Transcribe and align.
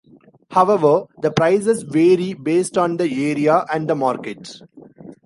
However, 0.49 1.03
the 1.21 1.29
prices 1.29 1.83
vary 1.83 2.33
based 2.33 2.75
on 2.75 2.97
the 2.97 3.03
area 3.07 3.63
and 3.71 3.87
the 3.87 3.93
market. 3.93 4.49